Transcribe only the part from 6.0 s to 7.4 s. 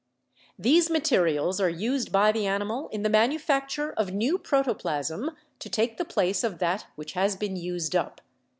place of that which has